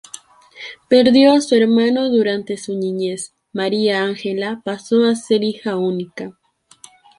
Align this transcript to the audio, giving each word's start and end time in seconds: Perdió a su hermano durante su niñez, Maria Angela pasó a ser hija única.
Perdió 0.87 1.33
a 1.33 1.41
su 1.41 1.53
hermano 1.53 2.09
durante 2.09 2.57
su 2.57 2.75
niñez, 2.75 3.35
Maria 3.53 4.01
Angela 4.01 4.59
pasó 4.65 5.03
a 5.03 5.13
ser 5.13 5.43
hija 5.43 5.75
única. 5.77 6.35